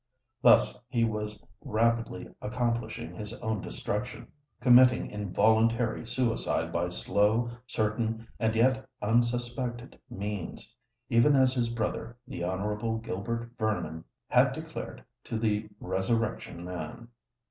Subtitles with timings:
[0.41, 8.89] Thus was he rapidly accomplishing his own destruction,—committing involuntary suicide by slow, certain, and yet
[9.03, 17.09] unsuspected means,—even as his brother, the Honourable Gilbert Vernon, had declared to the Resurrection Man.